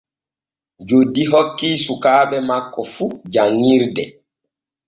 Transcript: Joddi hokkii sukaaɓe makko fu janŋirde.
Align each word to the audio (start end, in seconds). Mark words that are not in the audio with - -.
Joddi 0.87 1.23
hokkii 1.31 1.75
sukaaɓe 1.85 2.37
makko 2.49 2.81
fu 2.93 3.05
janŋirde. 3.33 4.03